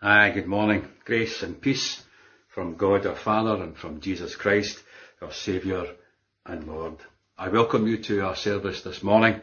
[0.00, 0.86] Aye, good morning.
[1.04, 2.00] Grace and peace
[2.46, 4.80] from God our Father and from Jesus Christ,
[5.20, 5.88] our Saviour
[6.46, 6.98] and Lord.
[7.36, 9.40] I welcome you to our service this morning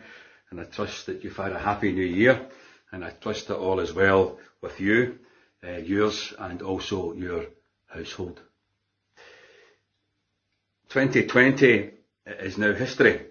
[0.49, 2.47] and I trust that you've had a happy new year
[2.94, 5.20] and I trust that all is well with you,
[5.62, 7.48] uh, yours and also your
[7.88, 8.40] household.
[10.88, 11.92] 2020
[12.28, 13.26] is now history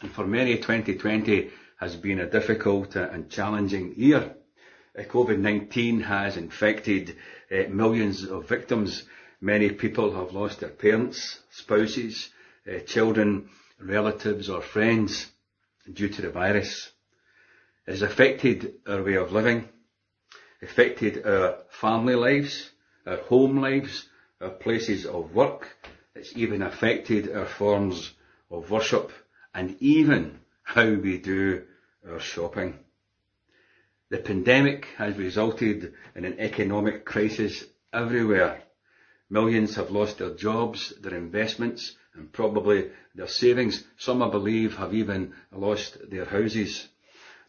[0.00, 1.50] and for many 2020
[1.80, 4.36] has been a difficult and challenging year.
[4.98, 7.16] Uh, COVID-19 has infected
[7.50, 9.04] uh, millions of victims.
[9.40, 12.28] Many people have lost their parents, spouses,
[12.68, 13.48] uh, children,
[13.80, 15.32] relatives or friends
[15.90, 16.90] due to the virus.
[17.86, 19.68] It has affected our way of living,
[20.60, 22.70] affected our family lives,
[23.06, 24.08] our home lives,
[24.40, 25.68] our places of work.
[26.14, 28.12] It's even affected our forms
[28.50, 29.10] of worship
[29.54, 31.64] and even how we do
[32.08, 32.78] our shopping.
[34.12, 38.62] The pandemic has resulted in an economic crisis everywhere.
[39.30, 43.84] Millions have lost their jobs, their investments, and probably their savings.
[43.96, 46.88] Some, I believe, have even lost their houses.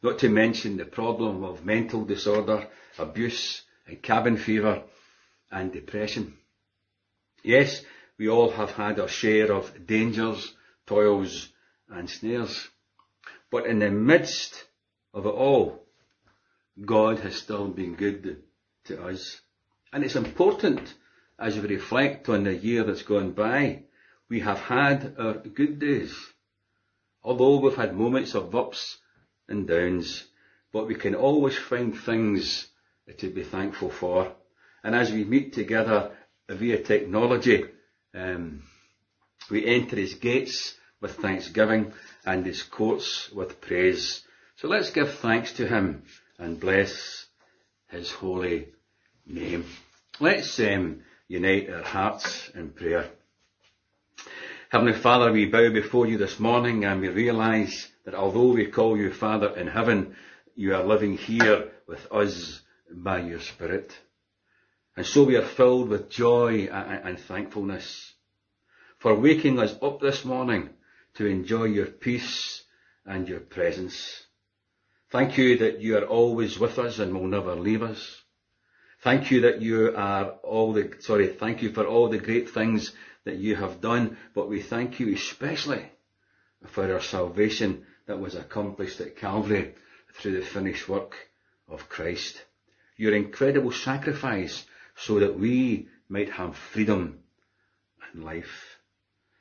[0.02, 4.84] Not to mention the problem of mental disorder, abuse, and cabin fever,
[5.52, 6.38] and depression.
[7.44, 7.84] Yes,
[8.18, 10.54] we all have had our share of dangers,
[10.88, 11.50] toils,
[11.90, 12.70] and snares.
[13.52, 14.64] But in the midst
[15.14, 15.83] of it all,
[16.80, 18.44] God has still been good
[18.86, 19.40] to us.
[19.92, 20.94] And it's important
[21.40, 23.84] as we reflect on the year that's gone by,
[24.30, 26.16] we have had our good days.
[27.24, 28.98] Although we've had moments of ups
[29.48, 30.26] and downs,
[30.72, 32.68] but we can always find things
[33.18, 34.32] to be thankful for.
[34.84, 36.12] And as we meet together
[36.50, 37.66] via technology,
[38.14, 38.64] um,
[39.50, 41.94] we enter his gates with thanksgiving
[42.26, 44.24] and his courts with praise.
[44.56, 46.04] So let's give thanks to him
[46.38, 47.26] and bless
[47.90, 48.70] his holy
[49.26, 49.66] name.
[50.20, 53.10] Let's um, unite our hearts in prayer.
[54.70, 58.98] Heavenly Father, we bow before you this morning and we realise that although we call
[58.98, 60.16] you Father in heaven,
[60.56, 63.94] you are living here with us by your Spirit.
[64.96, 68.14] And so we are filled with joy and thankfulness
[69.00, 70.70] for waking us up this morning
[71.16, 72.64] to enjoy your peace
[73.06, 74.23] and your presence.
[75.14, 78.24] Thank you that you are always with us and will never leave us.
[79.04, 82.92] Thank you that you are all the, sorry, thank you for all the great things
[83.24, 85.86] that you have done, but we thank you especially
[86.66, 89.76] for our salvation that was accomplished at Calvary
[90.16, 91.16] through the finished work
[91.70, 92.44] of Christ.
[92.98, 94.66] Your incredible sacrifice
[94.96, 97.20] so that we might have freedom
[98.12, 98.80] and life.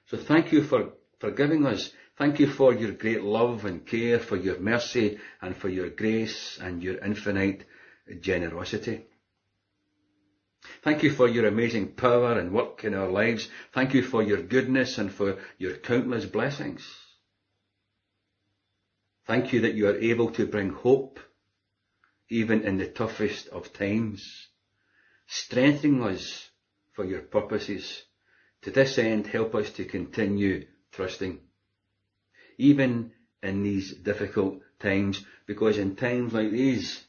[0.08, 4.36] So thank you for forgiving us Thank you for your great love and care, for
[4.36, 7.66] your mercy and for your grace and your infinite
[8.20, 9.06] generosity.
[10.82, 13.48] Thank you for your amazing power and work in our lives.
[13.72, 16.86] Thank you for your goodness and for your countless blessings.
[19.26, 21.18] Thank you that you are able to bring hope
[22.28, 24.48] even in the toughest of times,
[25.26, 26.48] strengthening us
[26.92, 28.02] for your purposes.
[28.62, 31.40] To this end, help us to continue trusting
[32.58, 37.04] even in these difficult times, because in times like these,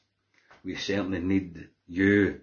[0.64, 2.42] we certainly need you,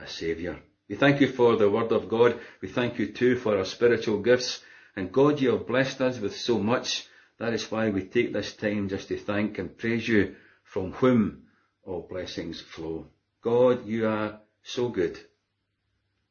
[0.00, 0.56] a Saviour.
[0.88, 2.40] We thank you for the Word of God.
[2.62, 4.62] We thank you too for our spiritual gifts.
[4.96, 7.06] And God, you have blessed us with so much.
[7.38, 11.42] That is why we take this time just to thank and praise you from whom
[11.84, 13.06] all blessings flow.
[13.42, 15.18] God, you are so good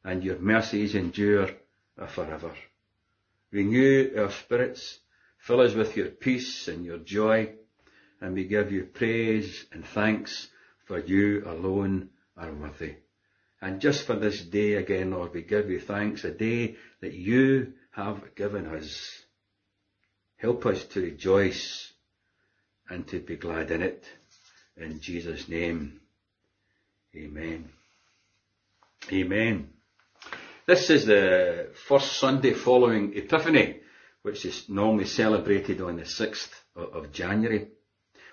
[0.04, 1.50] and your mercies endure
[2.08, 2.52] forever.
[3.52, 5.00] Renew our spirits
[5.47, 7.53] Fill us with your peace and your joy,
[8.19, 10.50] and we give you praise and thanks
[10.88, 12.96] for you alone are worthy.
[13.62, 17.72] And just for this day again, Lord, we give you thanks, a day that you
[17.91, 19.22] have given us.
[20.36, 21.94] Help us to rejoice
[22.90, 24.03] and to be glad in it.
[24.75, 26.02] In Jesus' name,
[27.16, 27.69] Amen.
[29.13, 29.69] Amen.
[30.66, 33.80] This is the first Sunday following Epiphany,
[34.27, 37.69] which is normally celebrated on the 6th of January,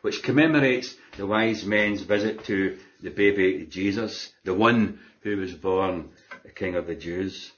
[0.03, 6.11] which commemorates the wise men's visit to the baby Jesus, the one who was born
[6.43, 7.53] the King of the Jews.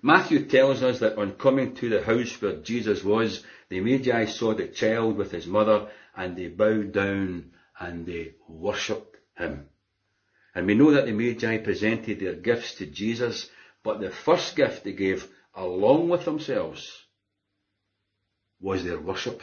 [0.00, 4.54] Matthew tells us that on coming to the house where Jesus was, the Magi saw
[4.54, 9.68] the child with his mother and they bowed down and they worshipped him.
[10.54, 13.50] And we know that the Magi presented their gifts to Jesus,
[13.82, 17.02] but the first gift they gave along with themselves
[18.66, 19.40] was their worship.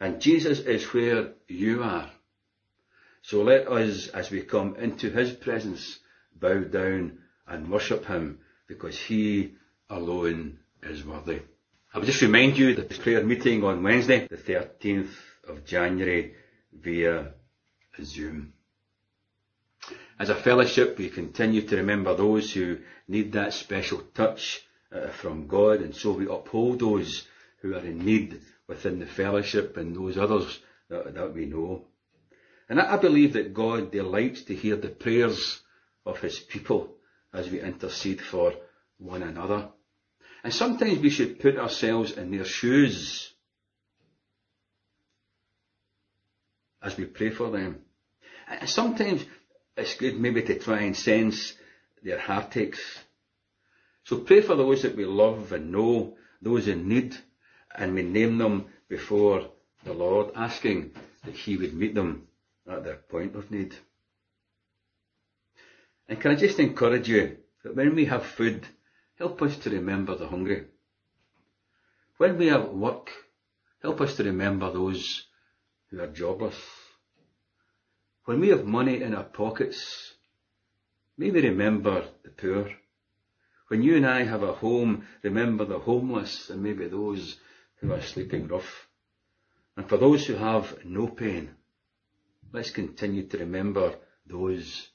[0.00, 2.10] And Jesus is where you are.
[3.22, 6.00] So let us, as we come into his presence,
[6.34, 9.54] bow down and worship him because he
[9.88, 11.40] alone is worthy.
[11.94, 15.14] I would just remind you that this prayer meeting on Wednesday, the 13th
[15.46, 16.34] of January,
[16.72, 17.32] via
[18.02, 18.54] Zoom.
[20.18, 25.46] As a fellowship, we continue to remember those who need that special touch uh, from
[25.46, 27.28] God, and so we uphold those
[27.60, 31.86] who are in need within the fellowship and those others that, that we know.
[32.68, 35.60] And I believe that God delights to hear the prayers
[36.04, 36.94] of His people
[37.32, 38.54] as we intercede for
[38.98, 39.68] one another.
[40.44, 43.32] And sometimes we should put ourselves in their shoes
[46.82, 47.80] as we pray for them.
[48.48, 49.24] And sometimes
[49.76, 51.54] it's good maybe to try and sense
[52.02, 52.80] their heartaches.
[54.04, 57.16] So pray for those that we love and know, those in need,
[57.78, 59.48] and we name them before
[59.84, 60.92] the Lord, asking
[61.24, 62.26] that He would meet them
[62.70, 63.74] at their point of need.
[66.08, 68.66] And can I just encourage you that when we have food,
[69.16, 70.64] help us to remember the hungry.
[72.16, 73.10] When we have work,
[73.82, 75.24] help us to remember those
[75.90, 76.56] who are jobless.
[78.24, 80.14] When we have money in our pockets,
[81.16, 82.70] may we remember the poor.
[83.68, 87.36] When you and I have a home, remember the homeless and maybe those
[87.80, 88.88] who are sleeping rough.
[89.76, 91.50] And for those who have no pain,
[92.52, 93.94] let's continue to remember
[94.26, 94.88] those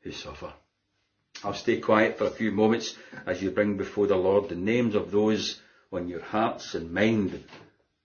[0.00, 0.52] who suffer.
[1.42, 2.96] I'll stay quiet for a few moments
[3.26, 5.60] as you bring before the Lord the names of those
[5.92, 7.44] on your hearts and mind,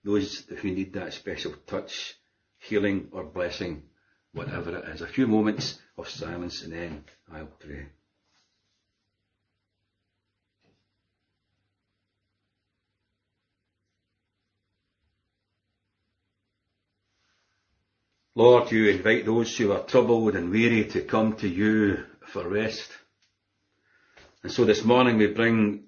[0.04, 2.14] those who need that special touch,
[2.58, 3.82] healing or blessing,
[4.32, 5.00] whatever it is.
[5.00, 7.86] A few moments of silence and then I'll pray.
[18.40, 22.90] Lord, you invite those who are troubled and weary to come to you for rest.
[24.42, 25.84] And so this morning we bring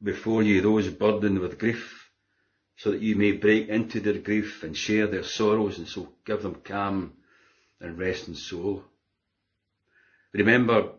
[0.00, 2.08] before you those burdened with grief,
[2.76, 6.42] so that you may break into their grief and share their sorrows and so give
[6.42, 7.14] them calm
[7.80, 8.84] and rest in soul.
[10.32, 10.92] Remember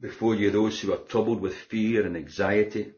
[0.00, 2.94] before you those who are troubled with fear and anxiety,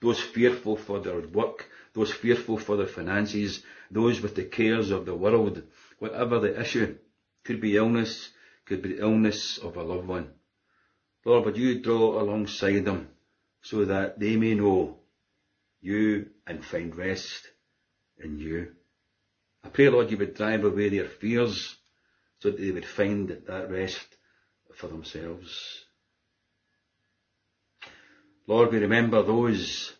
[0.00, 5.06] those fearful for their work, those fearful for their finances, those with the cares of
[5.06, 5.60] the world,
[5.98, 6.96] whatever the issue,
[7.44, 8.30] could be illness,
[8.64, 10.30] could be the illness of a loved one.
[11.24, 13.08] Lord, would you draw alongside them
[13.62, 14.98] so that they may know
[15.80, 17.48] you and find rest
[18.18, 18.72] in you.
[19.64, 21.76] I pray, Lord, you would drive away their fears
[22.38, 24.06] so that they would find that rest
[24.74, 25.84] for themselves.
[28.46, 29.92] Lord, we remember those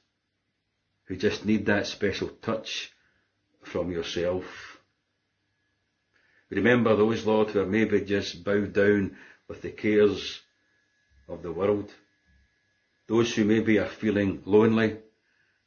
[1.04, 2.92] who just need that special touch
[3.62, 4.75] from yourself.
[6.50, 9.16] Remember those, Lord, who are maybe just bowed down
[9.48, 10.40] with the cares
[11.28, 11.90] of the world.
[13.08, 14.98] Those who maybe are feeling lonely.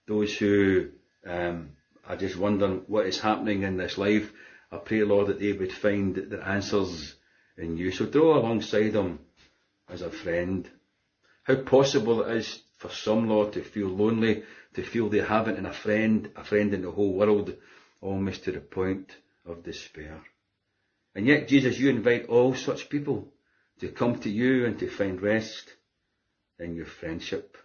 [0.08, 0.90] Those who
[1.26, 1.72] um,
[2.08, 4.32] are just wondering what is happening in this life.
[4.72, 7.16] I pray, Lord, that they would find their answers
[7.58, 7.92] in you.
[7.92, 9.20] So draw alongside them
[9.90, 10.70] as a friend.
[11.44, 14.44] How possible it is for some, Lord, to feel lonely,
[14.76, 17.54] to feel they haven't in a friend, a friend in the whole world,
[18.02, 19.16] almost to the point
[19.46, 20.22] of despair.
[21.20, 23.28] And yet, Jesus, you invite all such people
[23.82, 25.76] to come to you and to find rest
[26.58, 27.58] in your friendship.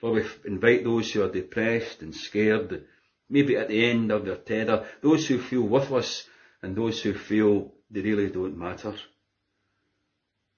[0.00, 2.86] Lord, we invite those who are depressed and scared,
[3.28, 6.26] maybe at the end of their tether, those who feel worthless
[6.62, 8.94] and those who feel they really don't matter.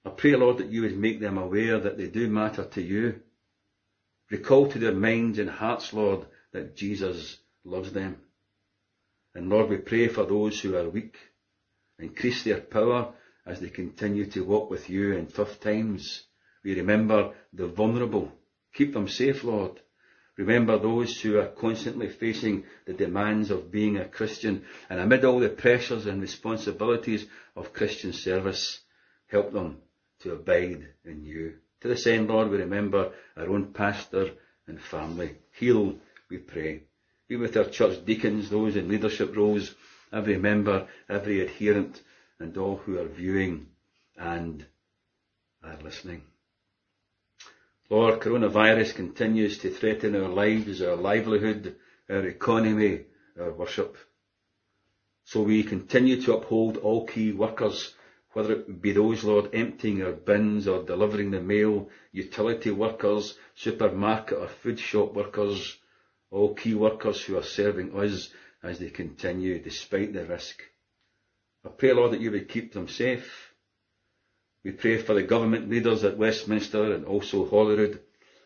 [0.05, 3.19] I pray, Lord, that you would make them aware that they do matter to you.
[4.31, 8.21] Recall to their minds and hearts, Lord, that Jesus loves them.
[9.33, 11.17] And Lord, we pray for those who are weak.
[11.99, 13.13] Increase their power
[13.45, 16.23] as they continue to walk with you in tough times.
[16.63, 18.31] We remember the vulnerable.
[18.73, 19.79] Keep them safe, Lord.
[20.37, 25.39] Remember those who are constantly facing the demands of being a Christian and amid all
[25.39, 27.25] the pressures and responsibilities
[27.55, 28.81] of Christian service,
[29.27, 29.77] help them
[30.19, 31.53] to abide in you.
[31.81, 34.31] To this end, Lord, we remember our own pastor
[34.67, 35.37] and family.
[35.53, 35.95] Heal,
[36.29, 36.83] we pray.
[37.29, 39.73] Be with our church deacons, those in leadership roles,
[40.15, 42.01] every member, every adherent,
[42.39, 43.67] and all who are viewing
[44.17, 44.65] and
[45.61, 46.23] are listening.
[47.89, 51.75] Lord, coronavirus continues to threaten our lives, our livelihood,
[52.09, 53.01] our economy,
[53.39, 53.97] our worship.
[55.25, 57.93] So we continue to uphold all key workers,
[58.31, 64.37] whether it be those, Lord, emptying our bins or delivering the mail, utility workers, supermarket
[64.37, 65.77] or food shop workers,
[66.31, 68.29] all key workers who are serving us
[68.65, 70.61] as they continue despite the risk.
[71.65, 73.53] I pray, Lord, that you would keep them safe.
[74.63, 77.99] We pray for the government leaders at Westminster and also Holyrood,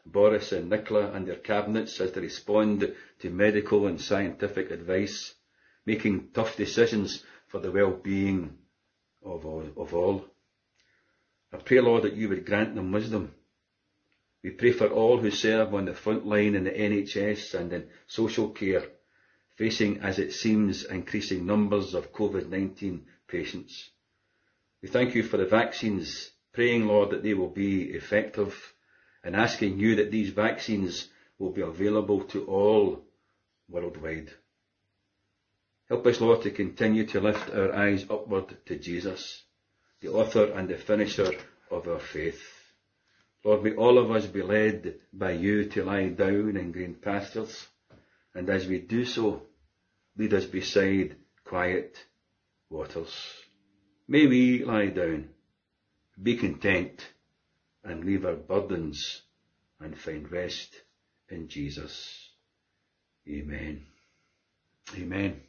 [0.05, 5.33] Boris and Nicola and their cabinets as they respond to medical and scientific advice,
[5.85, 8.57] making tough decisions for the well-being
[9.23, 10.25] of all, of all.
[11.53, 13.33] I pray, Lord, that you would grant them wisdom.
[14.43, 17.89] We pray for all who serve on the front line in the NHS and in
[18.07, 18.83] social care,
[19.59, 23.89] facing, as it seems, increasing numbers of COVID-19 patients.
[24.81, 28.55] We thank you for the vaccines, praying, Lord, that they will be effective
[29.21, 33.03] and asking you that these vaccines will be available to all
[33.69, 34.29] worldwide.
[35.89, 39.43] Help us, Lord, to continue to lift our eyes upward to Jesus,
[39.99, 41.33] the author and the finisher
[41.69, 42.41] of our faith.
[43.43, 47.67] Lord, may all of us be led by you to lie down in green pastures,
[48.39, 49.41] and as we do so,
[50.17, 51.97] lead us beside quiet
[52.69, 53.13] waters.
[54.07, 55.27] May we lie down,
[56.23, 57.05] be content,
[57.83, 59.23] and leave our burdens
[59.81, 60.73] and find rest
[61.27, 62.29] in Jesus.
[63.27, 63.85] Amen.
[64.95, 65.41] Amen.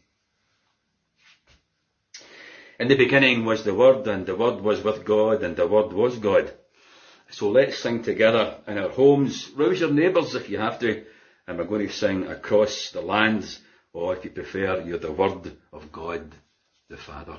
[2.80, 5.92] In the beginning was the Word, and the Word was with God, and the Word
[5.92, 6.52] was God.
[7.30, 9.48] So let's sing together in our homes.
[9.54, 11.04] Rouse your neighbours if you have to,
[11.50, 13.58] and we're going to sing across the lands,
[13.92, 16.32] or if you prefer, you're the Word of God
[16.88, 17.36] the Father.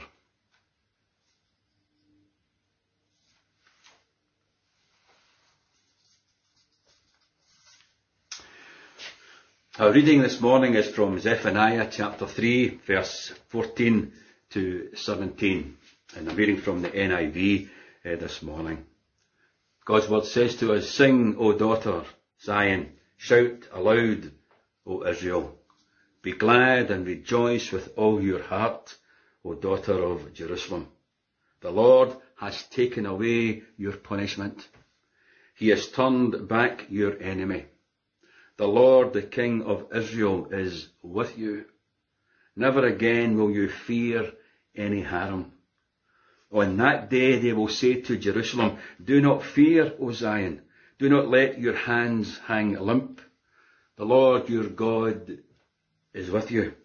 [9.79, 14.11] Our reading this morning is from Zephaniah chapter 3, verse 14
[14.49, 15.77] to 17.
[16.17, 17.69] And I'm reading from the NIV
[18.03, 18.85] uh, this morning.
[19.85, 22.03] God's word says to us, Sing, O daughter
[22.43, 22.91] Zion,
[23.21, 24.31] shout aloud,
[24.87, 25.55] O Israel.
[26.23, 28.95] Be glad and rejoice with all your heart,
[29.45, 30.87] O daughter of Jerusalem.
[31.61, 34.67] The Lord has taken away your punishment.
[35.53, 37.65] He has turned back your enemy.
[38.57, 41.65] The Lord, the King of Israel, is with you.
[42.55, 44.31] Never again will you fear
[44.75, 45.51] any harm.
[46.51, 50.63] On that day they will say to Jerusalem, Do not fear, O Zion.
[51.01, 53.21] Do not let your hands hang limp.
[53.95, 55.39] The Lord your God
[56.13, 56.75] is with you.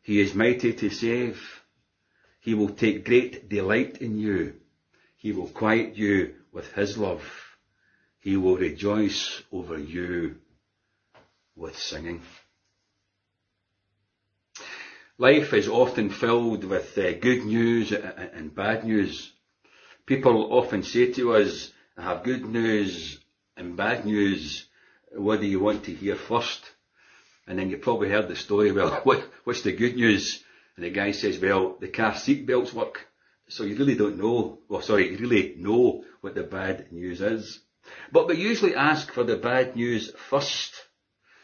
[0.00, 1.62] He is mighty to save.
[2.40, 4.54] He will take great delight in you.
[5.16, 7.30] He will quiet you with his love.
[8.20, 10.36] He will rejoice over you
[11.54, 12.22] with singing.
[15.18, 19.30] Life is often filled with uh, good news and bad news.
[20.06, 23.20] People often say to us, I have good news
[23.56, 24.66] and bad news.
[25.12, 26.64] What do you want to hear first?
[27.46, 30.42] And then you probably heard the story, well, what, what's the good news?
[30.76, 33.06] And the guy says, well, the car seat belts work.
[33.48, 37.60] So you really don't know, well sorry, you really know what the bad news is.
[38.10, 40.74] But we usually ask for the bad news first.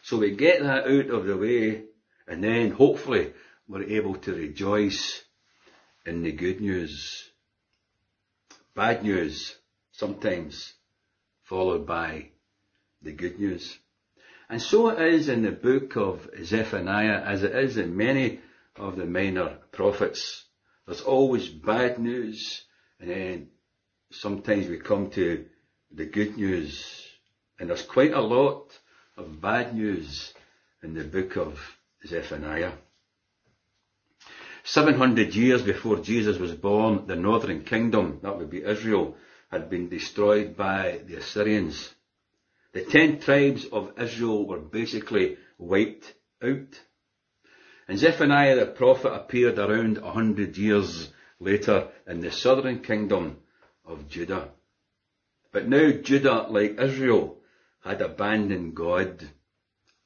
[0.03, 1.85] So we get that out of the way,
[2.27, 3.33] and then hopefully
[3.69, 5.23] we're able to rejoice
[6.05, 7.31] in the good news.
[8.75, 9.55] Bad news,
[9.93, 10.75] sometimes
[11.53, 12.31] followed by
[13.03, 13.77] the good news.
[14.49, 18.41] And so it is in the book of Zephaniah, as it is in many
[18.77, 20.47] of the minor prophets.
[20.87, 22.65] There's always bad news,
[22.99, 23.49] and then
[24.11, 25.45] sometimes we come to
[25.91, 27.07] the good news.
[27.61, 28.73] And there's quite a lot
[29.19, 30.33] of bad news
[30.83, 31.61] in the book of
[32.07, 32.73] Zephaniah.
[34.65, 39.17] 700 years before Jesus was born, the northern kingdom, that would be Israel,
[39.53, 41.95] had been destroyed by the Assyrians.
[42.73, 46.81] The ten tribes of Israel were basically wiped out.
[47.87, 53.37] And Zephaniah the prophet appeared around a hundred years later in the southern kingdom
[53.85, 54.49] of Judah.
[55.53, 57.37] But now Judah, like Israel,
[57.85, 59.29] had abandoned God,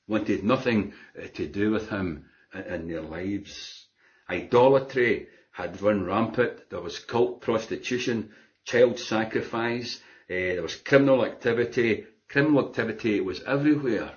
[0.09, 3.87] wanted nothing uh, to do with Him in their lives.
[4.29, 6.69] Idolatry had run rampant.
[6.71, 8.33] There was cult prostitution,
[8.67, 12.05] child sacrifice, uh, there was criminal activity.
[12.29, 14.13] Criminal activity was everywhere.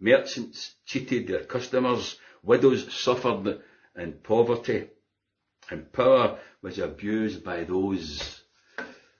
[0.00, 2.16] Merchants cheated their customers.
[2.42, 3.60] Widows suffered
[3.96, 4.88] in poverty.
[5.70, 8.42] And power was abused by those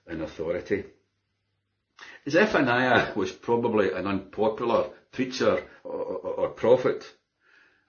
[0.07, 0.85] in authority.
[2.29, 7.05] Zephaniah was probably an unpopular preacher or, or, or, prophet,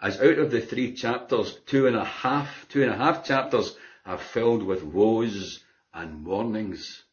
[0.01, 3.77] as out of the three chapters, two and a half, two and a half chapters
[4.05, 5.64] are filled with woes
[5.95, 7.05] and warnings,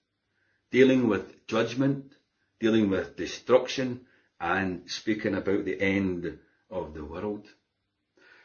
[0.71, 2.11] dealing with judgment,
[2.59, 4.01] dealing with destruction,
[4.39, 7.47] and speaking about the end of the world.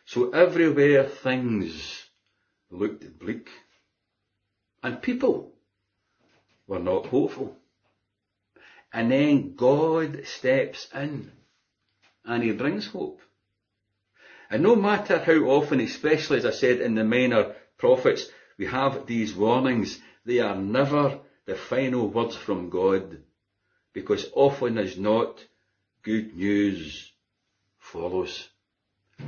[0.05, 2.05] So everywhere things
[2.71, 3.49] looked bleak.
[4.83, 5.53] And people
[6.67, 7.57] were not hopeful.
[8.93, 11.33] And then God steps in
[12.25, 13.21] and he brings hope.
[14.49, 18.29] And no matter how often, especially as I said in the minor prophets,
[18.59, 23.19] we have these warnings, they are never the final words from God.
[23.93, 25.43] Because often as not,
[26.03, 27.13] good news
[27.79, 28.49] follows.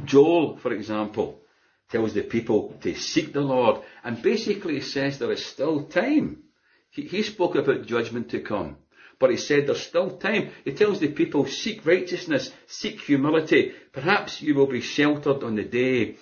[0.04, 1.40] Joel, for example,
[1.88, 6.42] tells the people to seek the Lord and basically says there is still time.
[6.90, 8.76] He, he spoke about judgment to come.
[9.20, 10.50] But he said there's still time.
[10.64, 13.72] He tells the people, seek righteousness, seek humility.
[13.92, 16.16] Perhaps you will be sheltered on the day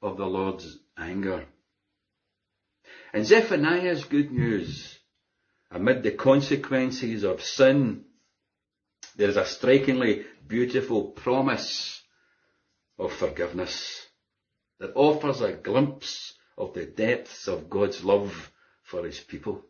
[0.00, 1.46] of the Lord's anger.
[3.12, 4.98] And Zephaniah's good news,
[5.70, 8.04] amid the consequences of sin,
[9.16, 12.02] there is a strikingly beautiful promise
[12.98, 14.06] of forgiveness
[14.80, 18.50] that offers a glimpse of the depths of God's love
[18.82, 19.64] for his people.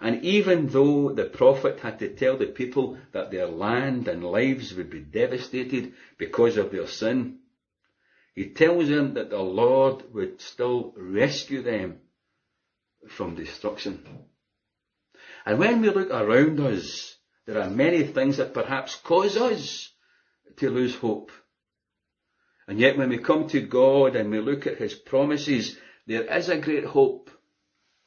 [0.00, 4.74] And even though the prophet had to tell the people that their land and lives
[4.74, 7.39] would be devastated because of their sin,
[8.34, 12.00] he tells them that the Lord would still rescue them
[13.08, 14.06] from destruction.
[15.44, 19.90] And when we look around us, there are many things that perhaps cause us
[20.56, 21.32] to lose hope.
[22.68, 26.48] And yet when we come to God and we look at His promises, there is
[26.48, 27.30] a great hope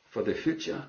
[0.05, 0.85] for the future.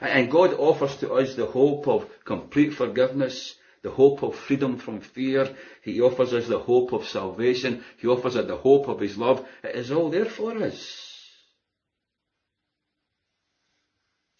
[0.00, 5.00] And God offers to us the hope of complete forgiveness, the hope of freedom from
[5.00, 5.54] fear.
[5.82, 7.84] He offers us the hope of salvation.
[7.98, 9.46] He offers us the hope of His love.
[9.62, 11.04] It is all there for us.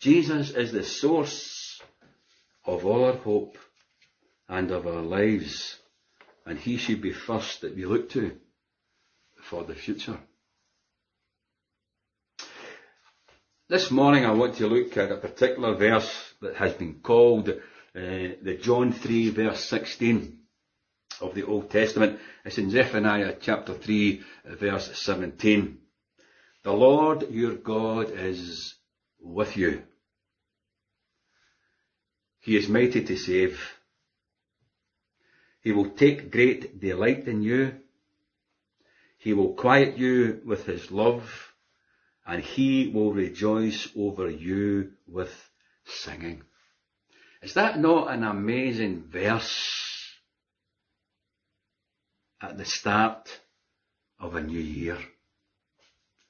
[0.00, 1.80] Jesus is the source
[2.64, 3.58] of all our hope
[4.48, 5.76] and of our lives.
[6.46, 8.36] And He should be first that we look to
[9.42, 10.18] for the future.
[13.68, 17.50] This morning I want to look at a particular verse that has been called
[17.94, 20.38] uh, the John 3 verse 16
[21.20, 22.20] of the Old Testament.
[22.44, 25.78] It's in Zephaniah chapter 3 verse 17.
[26.64, 28.74] The Lord your God is
[29.20, 29.82] with you.
[32.40, 33.78] He is mighty to save.
[35.60, 37.74] He will take great delight in you.
[39.18, 41.52] He will quiet you with his love
[42.26, 45.50] and he will rejoice over you with
[45.84, 46.42] singing.
[47.42, 50.12] Is that not an amazing verse
[52.40, 53.40] at the start
[54.18, 54.98] of a new year?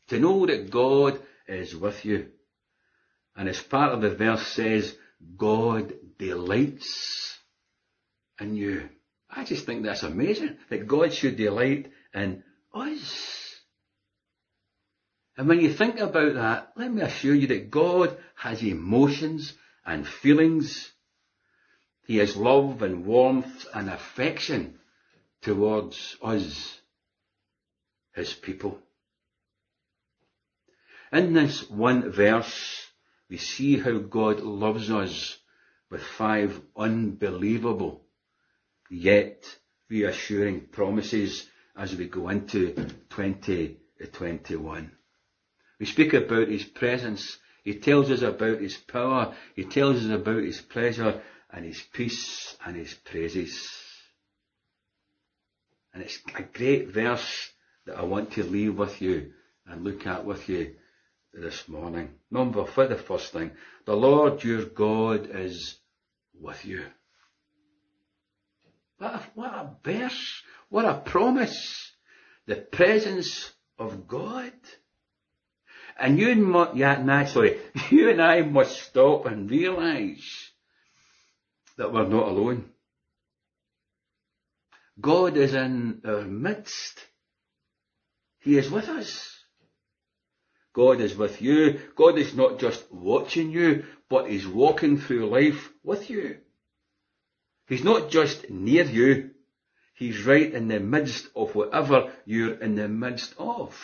[0.08, 2.28] To know that God is with you.
[3.36, 4.96] And as part of the verse says,
[5.36, 7.38] God delights
[8.40, 8.88] in you.
[9.30, 12.42] I just think that's amazing that God should delight in
[12.74, 13.54] us.
[15.36, 19.54] And when you think about that, let me assure you that God has emotions
[19.86, 20.90] and feelings.
[22.08, 24.80] He has love and warmth and affection
[25.42, 26.80] towards us,
[28.14, 28.80] His people.
[31.12, 32.86] In this one verse,
[33.28, 35.36] we see how God loves us
[35.90, 38.06] with five unbelievable
[38.88, 39.44] yet
[39.90, 42.72] reassuring promises as we go into
[43.10, 44.92] 2021.
[45.78, 47.36] We speak about His presence.
[47.64, 49.34] He tells us about His power.
[49.54, 53.68] He tells us about His pleasure and His peace and His praises.
[55.92, 57.50] And it's a great verse
[57.86, 59.32] that I want to leave with you
[59.66, 60.74] and look at with you
[61.32, 62.10] this morning.
[62.30, 63.52] Number for the first thing,
[63.86, 65.76] the Lord your God is
[66.38, 66.84] with you.
[68.98, 71.92] What a, what a verse, what a promise.
[72.46, 74.52] The presence of God.
[75.98, 77.58] And you and, yeah, sorry,
[77.90, 80.47] you and I must stop and realise
[81.78, 82.66] that we're not alone.
[85.00, 87.00] God is in our midst.
[88.40, 89.36] He is with us.
[90.74, 91.80] God is with you.
[91.96, 96.38] God is not just watching you, but He's walking through life with you.
[97.66, 99.30] He's not just near you.
[99.94, 103.76] He's right in the midst of whatever you're in the midst of.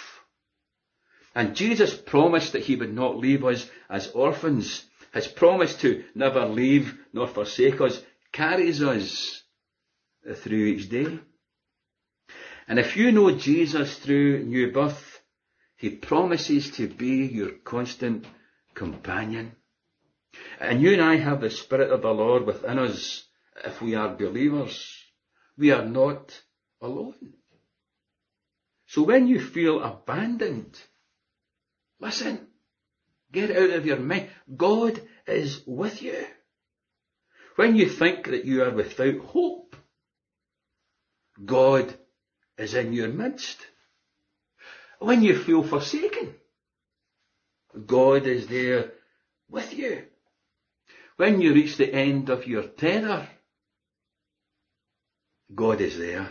[1.35, 4.85] And Jesus promised that he would not leave us as orphans.
[5.15, 9.43] His promise to never leave nor forsake us carries us
[10.29, 11.21] uh, through each day.
[12.67, 15.23] And if you know Jesus through new birth,
[15.77, 18.27] he promises to be your constant
[18.75, 19.53] companion.
[20.59, 23.25] And you and I have the Spirit of the Lord within us
[23.65, 25.01] if we are believers.
[25.57, 26.43] We are not
[26.81, 27.35] alone.
[28.87, 30.81] So when you feel abandoned,
[32.05, 32.44] Listen,
[33.35, 34.29] get out of your mind.
[34.57, 36.25] God is with you.
[37.57, 39.77] When you think that you are without hope,
[41.45, 41.95] God
[42.57, 43.59] is in your midst.
[44.99, 46.35] When you feel forsaken,
[47.87, 48.93] God is there
[49.49, 50.05] with you.
[51.17, 53.29] When you reach the end of your terror,
[55.55, 56.31] God is there.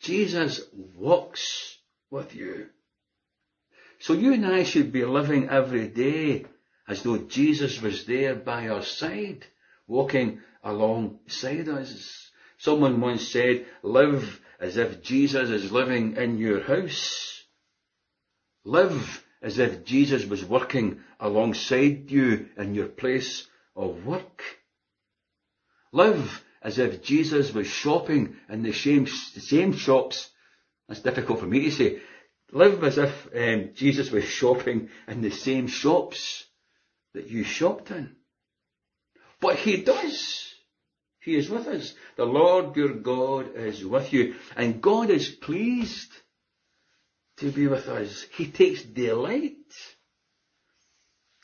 [0.00, 1.78] Jesus walks
[2.10, 2.68] with you.
[4.02, 6.46] So you and I should be living every day
[6.88, 9.46] as though Jesus was there by our side,
[9.86, 12.28] walking alongside us.
[12.58, 17.44] Someone once said, live as if Jesus is living in your house.
[18.64, 24.42] Live as if Jesus was working alongside you in your place of work.
[25.92, 30.28] Live as if Jesus was shopping in the same, same shops.
[30.88, 32.00] That's difficult for me to say.
[32.52, 36.44] Live as if um, Jesus was shopping in the same shops
[37.14, 38.14] that you shopped in.
[39.40, 40.52] But he does.
[41.18, 41.94] He is with us.
[42.16, 44.34] The Lord your God is with you.
[44.54, 46.12] And God is pleased
[47.38, 48.26] to be with us.
[48.36, 49.56] He takes delight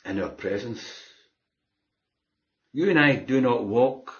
[0.05, 0.81] in our presence.
[2.71, 4.13] You and I do not walk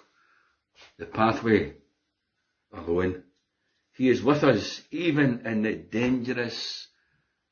[0.98, 1.74] the pathway
[2.72, 3.22] alone.
[4.00, 6.88] He is with us even in the dangerous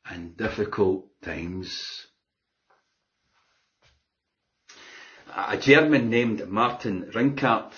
[0.08, 2.06] and difficult times.
[5.36, 7.74] A German named Martin Rinkart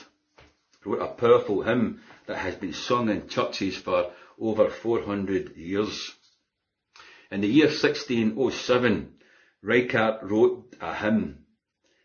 [0.84, 6.14] wrote a powerful hymn that has been sung in churches for over 400 years.
[7.32, 9.14] In the year 1607,
[9.64, 11.44] Rinkart wrote a hymn.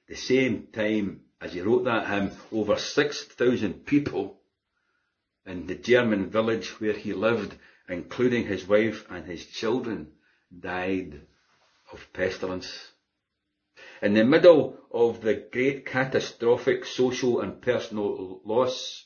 [0.08, 4.42] The same time as he wrote that hymn, over 6,000 people
[5.46, 7.56] in the German village where he lived,
[7.88, 10.12] including his wife and his children,
[10.58, 11.22] died
[11.92, 12.92] of pestilence.
[14.02, 19.06] In the middle of the great catastrophic social and personal loss,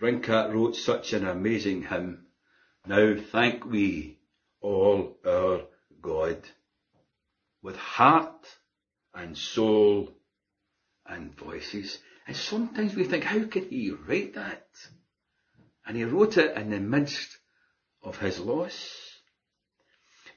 [0.00, 2.26] Rinkart wrote such an amazing hymn.
[2.86, 4.18] Now thank we
[4.60, 5.62] all our
[6.00, 6.38] God
[7.62, 8.46] with heart
[9.14, 10.12] and soul
[11.06, 11.98] and voices.
[12.26, 14.66] And sometimes we think, how can he write that?
[15.86, 17.38] And he wrote it in the midst
[18.02, 19.12] of his loss.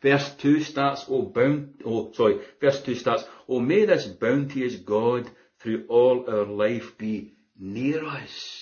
[0.01, 5.29] Verse 2 starts, oh bound, oh sorry, verse 2 starts, oh may this bounteous God
[5.59, 8.61] through all our life be near us.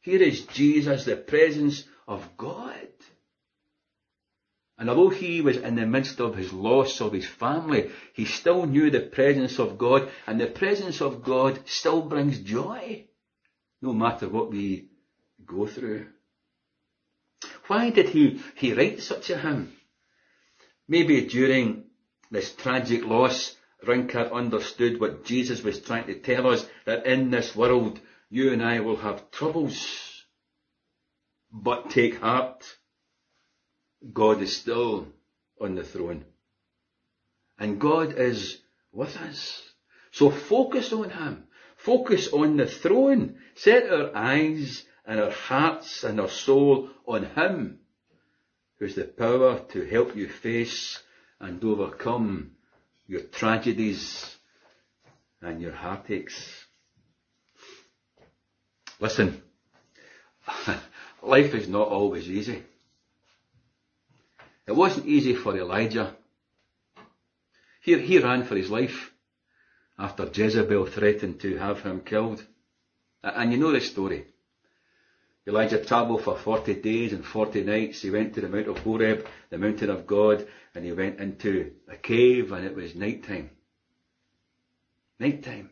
[0.00, 2.88] Here is Jesus, the presence of God.
[4.76, 8.66] And although he was in the midst of his loss of his family, he still
[8.66, 13.06] knew the presence of God, and the presence of God still brings joy,
[13.84, 14.88] no matter what we
[15.46, 16.06] go through.
[17.66, 19.72] Why did he, he write such a hymn?
[20.88, 21.84] Maybe during
[22.30, 27.54] this tragic loss, Rinkart understood what Jesus was trying to tell us, that in this
[27.54, 30.24] world, you and I will have troubles.
[31.52, 32.64] But take heart
[34.12, 35.06] God is still
[35.60, 36.24] on the throne.
[37.58, 38.58] And God is
[38.92, 39.62] with us.
[40.10, 41.44] So focus on Him.
[41.84, 43.36] Focus on the throne.
[43.56, 47.80] Set our eyes and our hearts and our soul on Him,
[48.78, 51.02] who has the power to help you face
[51.38, 52.52] and overcome
[53.06, 54.34] your tragedies
[55.42, 56.64] and your heartaches.
[58.98, 59.42] Listen,
[61.22, 62.62] life is not always easy.
[64.66, 66.16] It wasn't easy for Elijah.
[67.82, 69.13] He, he ran for his life
[69.98, 72.44] after Jezebel threatened to have him killed.
[73.22, 74.26] And you know the story.
[75.46, 78.02] Elijah travelled for 40 days and 40 nights.
[78.02, 81.72] He went to the Mount of Horeb, the mountain of God, and he went into
[81.88, 83.50] a cave and it was night time.
[85.18, 85.70] Night time.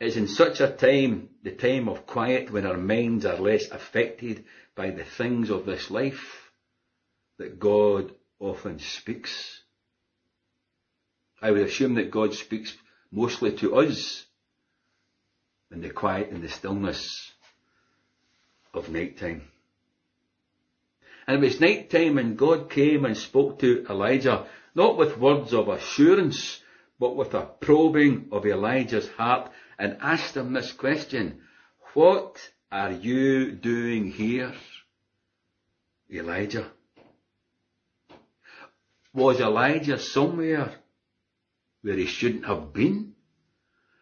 [0.00, 4.44] It's in such a time, the time of quiet, when our minds are less affected
[4.76, 6.52] by the things of this life,
[7.38, 9.57] that God often speaks.
[11.40, 12.76] I would assume that God speaks
[13.12, 14.24] mostly to us
[15.70, 17.32] in the quiet and the stillness
[18.74, 19.42] of night time.
[21.26, 25.52] And it was night time and God came and spoke to Elijah, not with words
[25.52, 26.60] of assurance,
[26.98, 31.40] but with a probing of Elijah's heart and asked him this question,
[31.94, 32.36] what
[32.72, 34.54] are you doing here,
[36.10, 36.66] Elijah?
[39.12, 40.74] Was Elijah somewhere
[41.82, 43.14] where he shouldn't have been?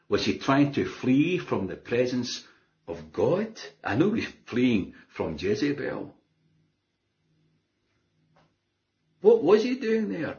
[0.08, 2.46] Was he trying to flee from the presence
[2.86, 3.60] of God?
[3.82, 6.14] I know he's fleeing from Jezebel.
[9.20, 10.38] What was he doing there?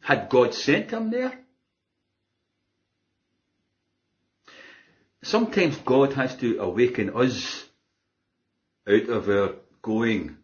[0.00, 1.40] Had God sent him there?
[5.22, 7.64] Sometimes God has to awaken us
[8.86, 10.36] out of our going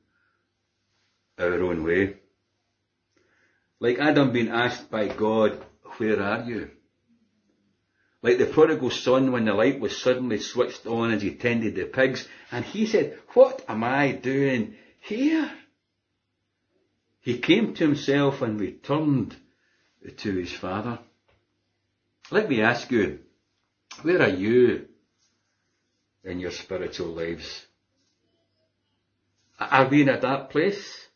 [1.38, 2.16] our own way.
[3.78, 5.64] Like Adam being asked by God,
[6.00, 6.70] where are you?
[8.22, 11.84] Like the prodigal son when the light was suddenly switched on as he tended the
[11.84, 15.50] pigs, and he said, what am I doing here?
[17.20, 19.36] He came to himself and returned
[20.16, 21.00] to his father.
[22.30, 23.18] Let me ask you,
[24.00, 24.88] where are you
[26.24, 27.66] in your spiritual lives?
[29.58, 31.08] Are we in a dark place?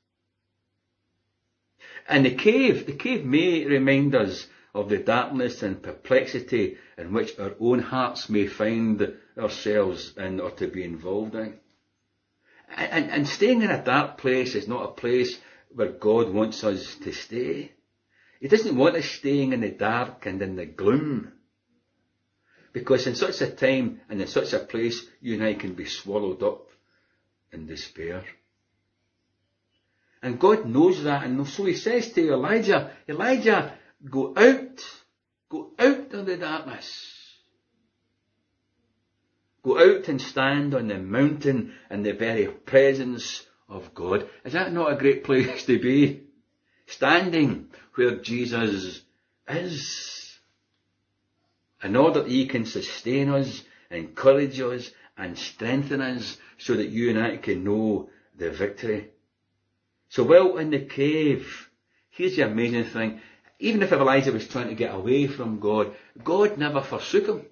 [2.06, 7.38] And the cave, the cave may remind us of the darkness and perplexity in which
[7.38, 11.58] our own hearts may find ourselves in or to be involved in.
[12.76, 15.38] And, and staying in a dark place is not a place
[15.72, 17.72] where God wants us to stay.
[18.40, 21.32] He doesn't want us staying in the dark and in the gloom.
[22.72, 25.84] Because in such a time and in such a place, you and I can be
[25.84, 26.68] swallowed up
[27.52, 28.24] in despair.
[30.20, 34.84] And God knows that, and so he says to Elijah, Elijah, go out,
[35.48, 37.22] go out of the darkness.
[39.62, 44.28] Go out and stand on the mountain in the very presence of God.
[44.44, 46.24] Is that not a great place to be?
[46.86, 49.00] Standing where Jesus
[49.48, 50.38] is.
[51.82, 57.10] In order that he can sustain us, encourage us, and strengthen us so that you
[57.10, 59.10] and I can know the victory.
[60.08, 61.70] So while in the cave,
[62.10, 63.20] here's the amazing thing.
[63.58, 67.46] Even if Elijah was trying to get away from God, God never forsook him.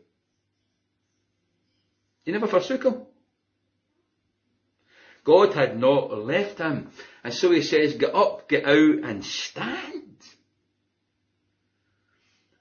[2.25, 3.03] He never forsook him.
[5.25, 6.91] God had not left him.
[7.23, 10.17] And so he says, get up, get out and stand.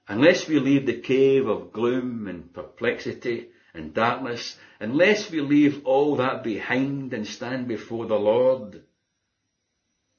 [0.06, 6.16] Unless we leave the cave of gloom and perplexity and darkness, unless we leave all
[6.16, 8.82] that behind and stand before the Lord,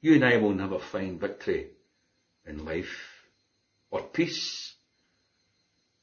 [0.01, 1.69] you and I will never find victory
[2.45, 3.12] in life
[3.93, 4.73] or peace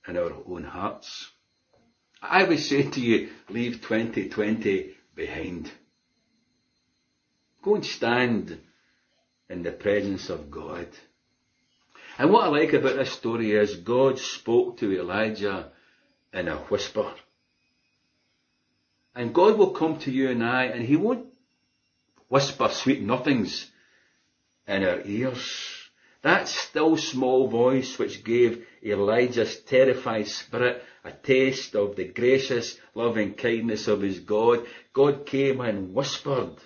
[0.07, 1.29] in our own hearts.
[2.22, 5.72] I would say to you, leave 2020 behind.
[7.62, 8.61] Go and stand
[9.48, 10.87] in the presence of God.
[12.16, 15.72] And what I like about this story is God spoke to Elijah
[16.33, 17.12] in a whisper.
[19.16, 21.26] And God will come to you and I and He won't
[22.29, 23.68] whisper sweet nothings
[24.68, 25.69] in our ears.
[26.22, 33.35] That still small voice which gave Elijah's terrified spirit a taste of the gracious loving
[33.35, 36.56] kindness of his God, God came and whispered.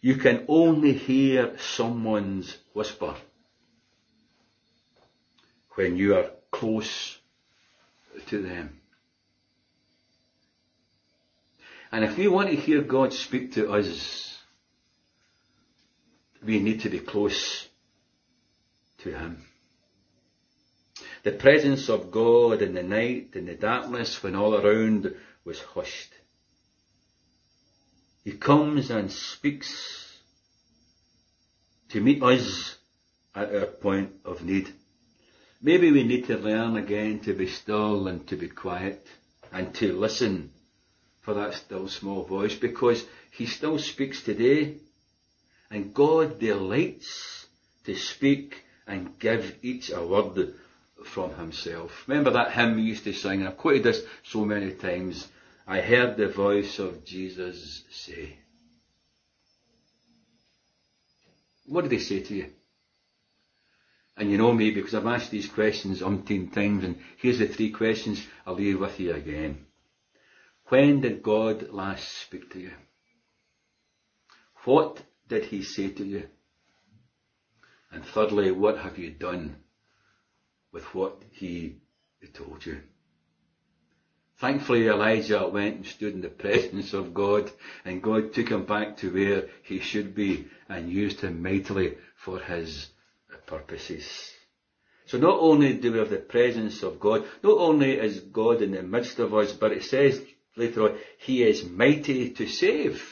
[0.00, 3.14] You can only hear someone's whisper
[5.74, 7.18] when you are close
[8.26, 8.80] to them.
[11.92, 14.38] And if we want to hear God speak to us,
[16.44, 17.68] we need to be close
[18.98, 19.44] to Him.
[21.22, 26.12] The presence of God in the night, in the darkness, when all around was hushed.
[28.24, 30.18] He comes and speaks
[31.90, 32.76] to meet us
[33.34, 34.72] at our point of need.
[35.62, 39.06] Maybe we need to learn again to be still and to be quiet
[39.52, 40.50] and to listen
[41.26, 44.76] for that still small voice because he still speaks today.
[45.72, 47.46] And God delights
[47.84, 50.54] to speak and give each a word
[51.04, 51.90] from himself.
[52.06, 55.26] Remember that hymn we used to sing, and I've quoted this so many times.
[55.66, 58.38] I heard the voice of Jesus say.
[61.64, 62.46] What did he say to you?
[64.16, 67.72] And you know me because I've asked these questions umpteen times, and here's the three
[67.72, 69.65] questions I'll leave with you again.
[70.68, 72.72] When did God last speak to you?
[74.64, 76.24] What did he say to you?
[77.92, 79.56] And thirdly, what have you done
[80.72, 81.76] with what he
[82.34, 82.80] told you?
[84.38, 87.50] Thankfully, Elijah went and stood in the presence of God,
[87.84, 92.40] and God took him back to where he should be and used him mightily for
[92.40, 92.88] his
[93.46, 94.32] purposes.
[95.06, 98.72] So not only do we have the presence of God, not only is God in
[98.72, 100.20] the midst of us, but it says
[100.56, 103.02] later on, He is mighty to save.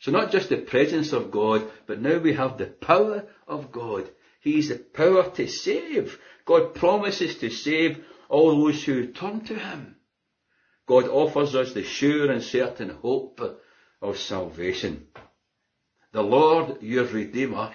[0.00, 4.10] So not just the presence of God, but now we have the power of God.
[4.40, 6.18] He's the power to save.
[6.44, 9.96] God promises to save all those who turn to Him.
[10.86, 13.40] God offers us the sure and certain hope
[14.00, 15.06] of salvation.
[16.10, 17.72] The Lord, your Redeemer,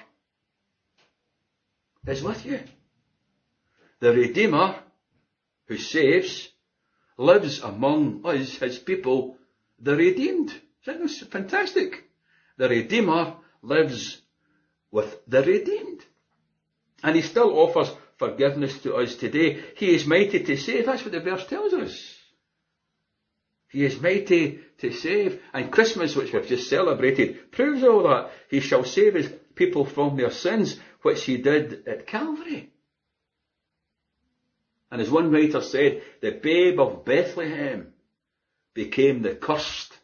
[2.05, 2.59] is with you.
[3.99, 4.75] The Redeemer,
[5.67, 6.49] who saves,
[7.17, 9.37] lives among us, his people,
[9.79, 10.53] the redeemed.
[10.85, 12.05] Isn't this fantastic?
[12.57, 14.21] The Redeemer lives
[14.91, 16.03] with the redeemed.
[17.03, 19.63] And he still offers forgiveness to us today.
[19.75, 20.85] He is mighty to save.
[20.85, 22.17] That's what the verse tells us.
[23.69, 25.41] He is mighty to save.
[25.53, 28.31] And Christmas, which we've just celebrated, proves all that.
[28.49, 32.71] He shall save his people from their sins, which he did at Calvary.
[34.91, 37.93] And as one writer said, the babe of Bethlehem
[38.73, 39.97] became the cursed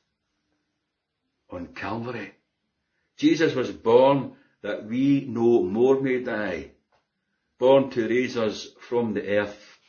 [1.50, 2.34] on Calvary.
[3.18, 6.72] Jesus was born that we no more may die,
[7.60, 9.80] born to raise us from the earth,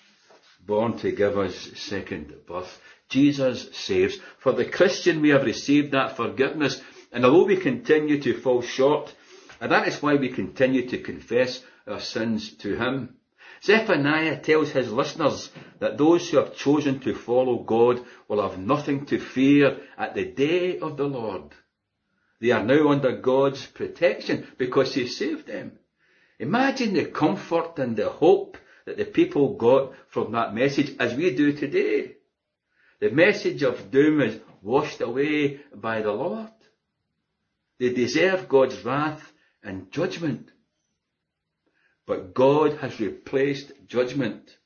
[0.60, 2.80] born to give us second birth.
[3.08, 4.18] Jesus saves.
[4.38, 6.80] For the Christian, we have received that forgiveness.
[7.12, 9.14] And although we continue to fall short,
[9.60, 13.16] and that is why we continue to confess our sins to Him.
[13.64, 19.06] Zephaniah tells his listeners that those who have chosen to follow God will have nothing
[19.06, 21.54] to fear at the day of the Lord.
[22.40, 25.78] They are now under God's protection because He saved them.
[26.38, 31.34] Imagine the comfort and the hope that the people got from that message as we
[31.34, 32.16] do today.
[33.00, 36.50] The message of doom is washed away by the Lord.
[37.78, 40.50] They deserve God's wrath and judgment.
[42.06, 44.56] But God has replaced judgment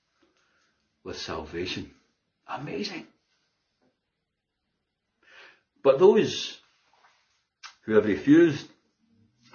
[1.04, 1.90] with salvation.
[2.46, 3.06] Amazing.
[5.82, 6.58] But those
[7.84, 8.66] who have refused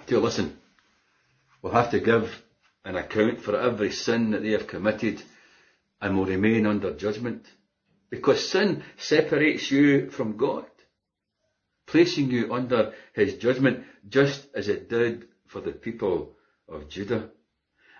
[0.06, 0.58] to listen
[1.62, 2.42] will have to give
[2.84, 5.22] an account for every sin that they have committed
[6.00, 7.46] and will remain under judgment.
[8.10, 10.66] Because sin separates you from God,
[11.86, 16.36] placing you under his judgment just as it did for the people
[16.68, 17.30] of Judah.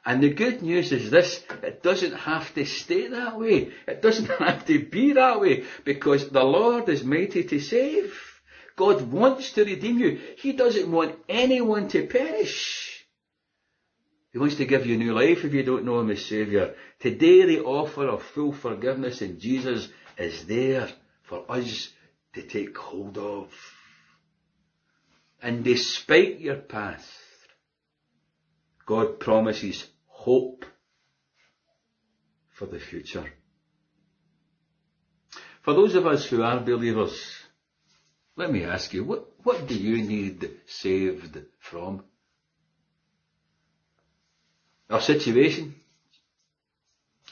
[0.05, 3.73] And the good news is this, it doesn't have to stay that way.
[3.89, 8.15] It doesn't have to be that way because the Lord is mighty to save.
[8.77, 10.21] God wants to redeem you.
[10.37, 13.07] He doesn't want anyone to perish.
[14.33, 16.75] He wants to give you new life if you don't know Him as Saviour.
[16.99, 19.89] Today the offer of full forgiveness in Jesus
[20.19, 20.91] is there
[21.23, 21.89] for us
[22.35, 23.53] to take hold of.
[25.41, 27.09] And despite your past,
[28.87, 29.87] God promises
[30.25, 30.65] hope
[32.51, 33.27] for the future.
[35.63, 37.15] For those of us who are believers,
[38.37, 42.05] let me ask you, what, what do you need saved from?
[44.91, 45.75] Our situation?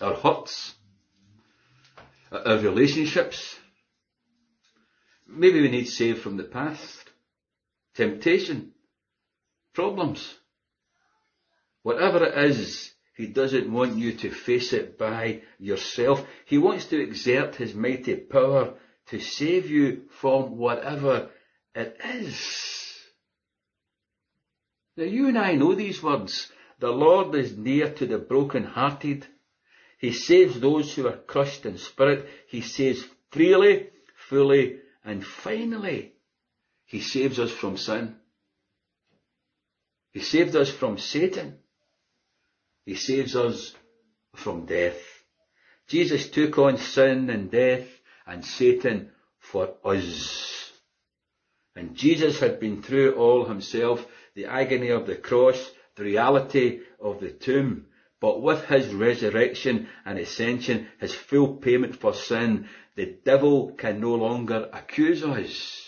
[0.00, 0.74] Our hurts?
[2.32, 3.56] our relationships.
[5.28, 7.10] Maybe we need saved from the past,
[7.94, 8.72] temptation,
[9.72, 10.34] problems.
[11.82, 16.26] Whatever it is, he doesn't want you to face it by yourself.
[16.46, 18.74] He wants to exert his mighty power
[19.06, 21.30] to save you from whatever
[21.74, 22.98] it is.
[24.96, 26.50] Now you and I know these words.
[26.78, 29.26] The Lord is near to the broken-hearted
[30.02, 32.28] he saves those who are crushed in spirit.
[32.48, 36.14] He saves freely, fully, and finally,
[36.84, 38.16] He saves us from sin.
[40.10, 41.60] He saved us from Satan.
[42.84, 43.74] He saves us
[44.34, 45.00] from death.
[45.88, 47.86] Jesus took on sin and death
[48.26, 50.72] and Satan for us.
[51.74, 57.20] And Jesus had been through all himself, the agony of the cross, the reality of
[57.20, 57.86] the tomb,
[58.20, 64.14] but with his resurrection and ascension, his full payment for sin, the devil can no
[64.14, 65.78] longer accuse us.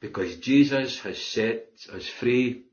[0.00, 2.67] Because Jesus has set us free,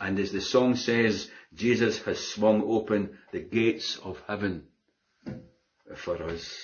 [0.00, 4.66] and as the song says, Jesus has swung open the gates of heaven
[5.94, 6.54] for us.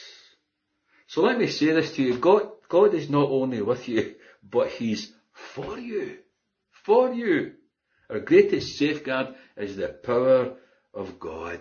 [1.06, 2.18] So let me say this to you.
[2.18, 6.18] God, God is not only with you, but He's for you.
[6.70, 7.54] For you.
[8.10, 10.54] Our greatest safeguard is the power
[10.92, 11.60] of God.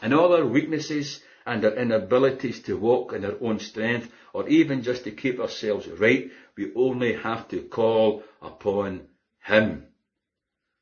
[0.00, 4.82] And all our weaknesses and our inabilities to walk in our own strength or even
[4.82, 9.08] just to keep ourselves right, we only have to call upon
[9.40, 9.87] Him.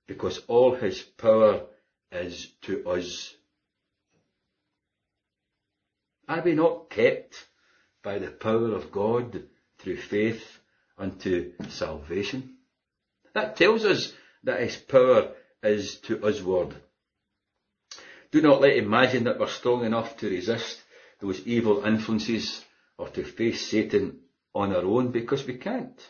[0.06, 1.62] Because all His power
[2.12, 3.34] is to us.
[6.28, 7.46] Are we not kept
[8.02, 9.42] by the power of God
[9.78, 10.58] through faith
[10.98, 12.56] unto salvation?
[13.34, 14.12] That tells us
[14.44, 15.32] that his power
[15.62, 16.74] is to usward.
[18.32, 20.80] Do not let imagine that we're strong enough to resist
[21.20, 22.64] those evil influences
[22.98, 24.20] or to face Satan
[24.54, 26.00] on our own because we can't.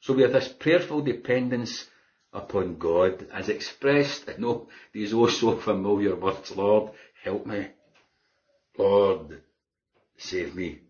[0.00, 1.86] So we have this prayerful dependence
[2.32, 7.68] upon God as expressed in all these oh so familiar words, Lord, help me.
[8.78, 9.42] Lord,
[10.16, 10.80] save me.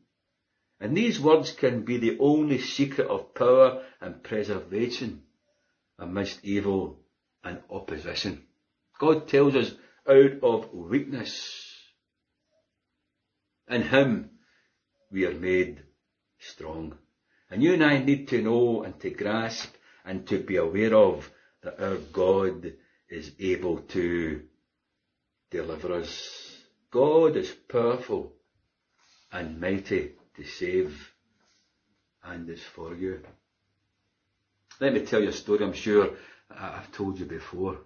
[0.80, 5.22] And these words can be the only secret of power and preservation
[5.98, 7.00] amidst evil
[7.44, 8.44] and opposition.
[8.98, 9.72] God tells us
[10.08, 11.76] out of weakness.
[13.68, 14.30] In Him
[15.10, 15.82] we are made
[16.38, 16.98] strong.
[17.50, 19.74] And you and I need to know and to grasp
[20.04, 21.30] and to be aware of
[21.62, 22.72] that our God
[23.08, 24.42] is able to
[25.50, 26.56] deliver us.
[26.90, 28.32] God is powerful
[29.30, 31.12] and mighty to save
[32.24, 33.20] and is for you.
[34.80, 36.10] Let me tell you a story I'm sure
[36.50, 37.78] I've told you before.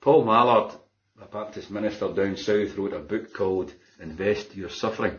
[0.00, 0.72] Paul Mallard,
[1.20, 5.18] a Baptist minister down south, wrote a book called Invest Your Suffering,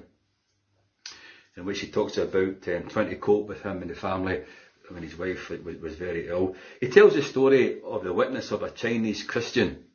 [1.56, 4.44] in which he talks about um, trying to cope with him and the family
[4.90, 6.56] when his wife was very ill.
[6.80, 9.86] He tells the story of the witness of a Chinese Christian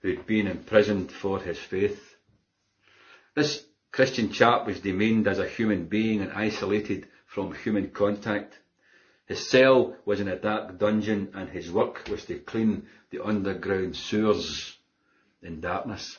[0.00, 2.16] who'd been imprisoned for his faith.
[3.34, 8.58] This Christian chap was demeaned as a human being and isolated from human contact.
[9.26, 13.96] His cell was in a dark dungeon and his work was to clean the underground
[13.96, 14.76] sewers
[15.42, 16.18] in darkness.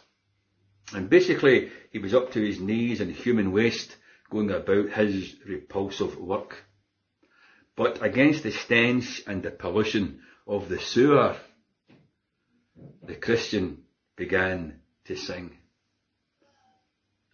[0.93, 3.95] And basically, he was up to his knees in human waste
[4.29, 6.63] going about his repulsive work.
[7.75, 11.37] But against the stench and the pollution of the sewer,
[13.03, 13.83] the Christian
[14.15, 15.57] began to sing.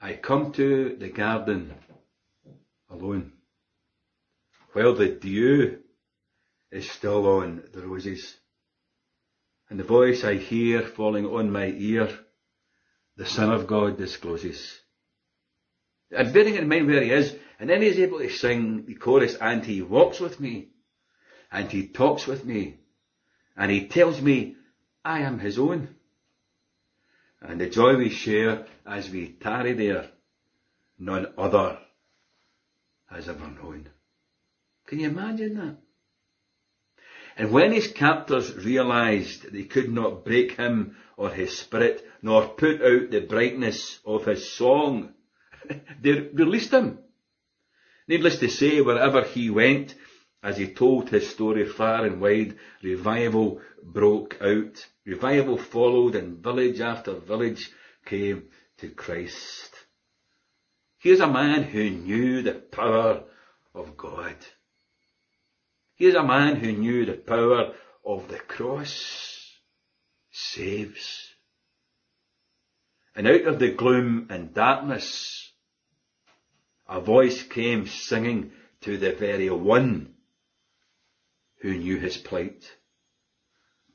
[0.01, 1.73] I come to the garden
[2.89, 3.33] alone,
[4.73, 5.79] while the dew
[6.71, 8.37] is still on the roses,
[9.69, 12.09] and the voice I hear falling on my ear,
[13.15, 14.79] the Son of God discloses.
[16.11, 19.35] And bearing in mind where he is, and then he's able to sing the chorus,
[19.35, 20.69] and he walks with me,
[21.51, 22.77] and he talks with me,
[23.55, 24.55] and he tells me
[25.03, 25.95] I am his own
[27.41, 30.09] and the joy we share as we tarry there,
[30.99, 31.79] none other
[33.07, 33.89] has ever known.
[34.85, 35.77] Can you imagine that?
[37.37, 42.81] And when his captors realized they could not break him or his spirit, nor put
[42.81, 45.13] out the brightness of his song,
[46.01, 46.99] they released him.
[48.07, 49.95] Needless to say, wherever he went,
[50.41, 54.85] as he told his story far and wide, revival broke out.
[55.05, 57.69] Revival followed and village after village
[58.05, 59.73] came to Christ.
[60.99, 63.23] Here's a man who knew the power
[63.73, 64.35] of God.
[65.95, 67.73] Here's a man who knew the power
[68.05, 69.51] of the cross
[70.31, 71.33] saves.
[73.15, 75.46] And out of the gloom and darkness,
[76.87, 80.13] a voice came singing to the very one
[81.61, 82.71] who knew his plight,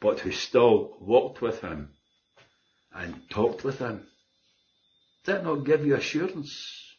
[0.01, 1.90] but who still walked with him
[2.93, 4.07] and talked with him.
[5.24, 6.93] Does that not give you assurance?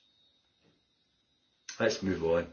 [1.80, 2.48] Let's move on.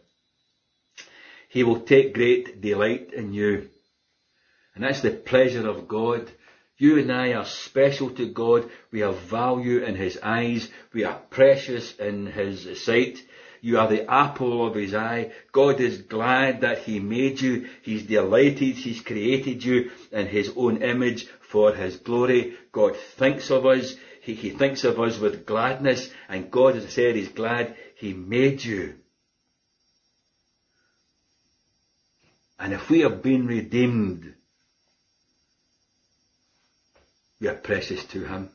[1.49, 3.70] He will take great delight in you.
[4.74, 6.30] And that's the pleasure of God.
[6.81, 8.70] You and I are special to God.
[8.91, 10.70] We have value in His eyes.
[10.95, 13.22] We are precious in His sight.
[13.61, 15.33] You are the apple of his eye.
[15.53, 17.68] God is glad that he made you.
[17.83, 22.55] He's delighted he's created you in his own image for his glory.
[22.72, 23.97] God thinks of us.
[24.22, 26.11] He, he thinks of us with gladness.
[26.26, 28.95] And God, as I said, is glad he made you.
[32.59, 34.35] And if we have been redeemed,
[37.41, 38.51] we are precious to him.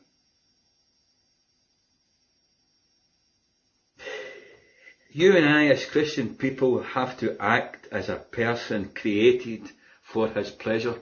[5.16, 9.62] You and I as Christian people have to act as a person created
[10.02, 10.94] for His pleasure.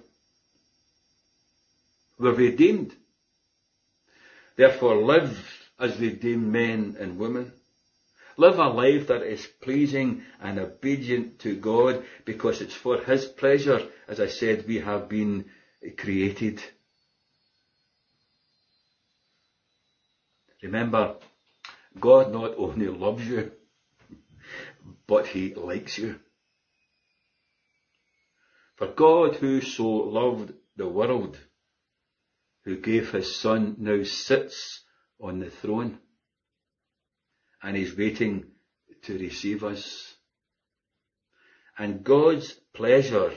[2.16, 2.94] We're redeemed.
[4.54, 5.36] Therefore live
[5.80, 7.52] as redeemed men and women.
[8.36, 13.80] Live a life that is pleasing and obedient to God because it's for His pleasure,
[14.06, 15.46] as I said, we have been
[15.98, 16.62] created.
[20.64, 21.16] Remember,
[22.00, 23.52] God not only loves you,
[25.06, 26.18] but he likes you.
[28.76, 31.38] For God who so loved the world,
[32.64, 34.82] who gave his son, now sits
[35.20, 35.98] on the throne
[37.62, 38.46] and is waiting
[39.02, 40.14] to receive us.
[41.76, 43.34] And God's pleasure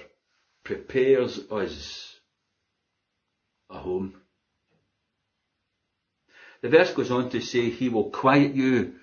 [0.63, 2.15] prepares us
[3.69, 4.21] a home.
[6.61, 8.95] The verse goes on to say, He will quiet you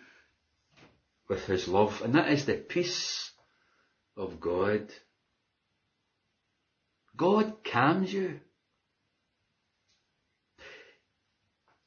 [1.29, 2.03] with His love.
[2.03, 3.31] And that is the peace
[4.17, 4.93] of God.
[7.17, 8.41] God calms you.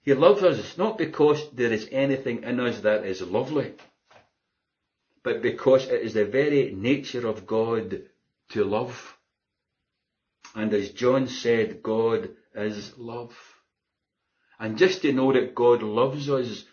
[0.02, 3.74] He loves us not because there is anything in us that is lovely,
[5.22, 8.04] but because it is the very nature of God
[8.52, 9.18] to love.
[10.56, 13.57] And as John said, God is love.
[14.60, 16.64] And just to know that God loves us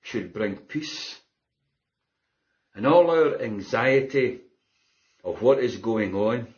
[0.00, 1.18] should bring peace.
[2.74, 4.40] And all our anxiety
[5.22, 6.48] of what is going on,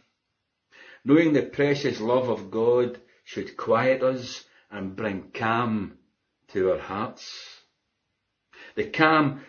[1.05, 5.99] knowing the precious love of God should quiet us and bring calm
[6.49, 7.33] to our hearts.
[8.75, 9.45] The calm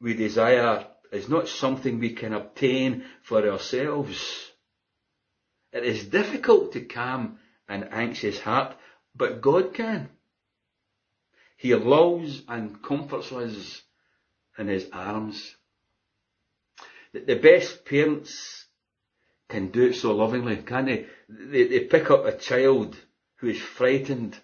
[0.00, 4.50] we desire is not something we can obtain for ourselves.
[5.72, 8.76] It is difficult to calm an anxious heart,
[9.14, 10.08] but God can.
[11.56, 13.82] He lulls and comforts us
[14.58, 15.56] in His arms.
[17.12, 18.66] The best parents
[19.48, 21.06] can do it so lovingly, can't they?
[21.28, 22.96] They, they pick up a child
[23.36, 24.38] who is frightened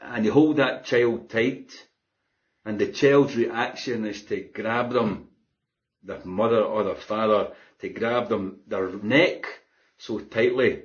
[0.00, 1.86] and you hold that child tight
[2.64, 5.28] and the child's reaction is to grab them,
[6.02, 9.46] their mother or their father, to grab them, their neck
[9.98, 10.82] so tightly.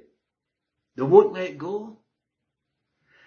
[0.95, 1.98] They won't let go.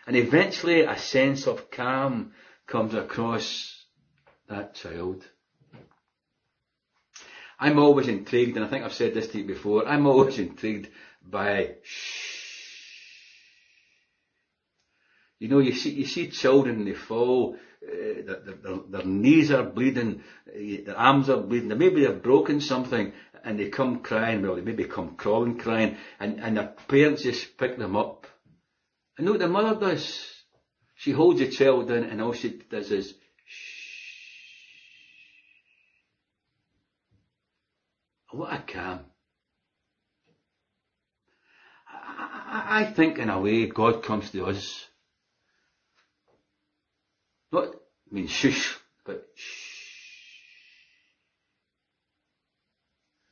[0.07, 2.33] And eventually a sense of calm
[2.67, 3.85] comes across
[4.49, 5.25] that child.
[7.59, 10.89] I'm always intrigued, and I think I've said this to you before, I'm always intrigued
[11.23, 12.33] by shh
[15.43, 17.91] You know, you see, you see children, they fall, uh,
[18.25, 23.59] their, their, their, knees are bleeding, their arms are bleeding, maybe they've broken something, and
[23.59, 27.77] they come crying, well, they maybe come crawling crying, and, and their parents just pick
[27.77, 28.29] them up.
[29.17, 30.31] And know what the mother does?
[30.97, 33.15] She holds the child in, and all she does is,
[33.47, 33.93] shh.
[38.31, 39.01] What a calm.
[41.87, 44.87] I, I, I think in a way God comes to us
[47.53, 49.79] not I mean shush, but shh.